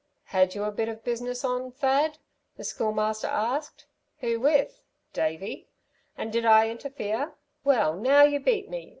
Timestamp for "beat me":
8.39-8.89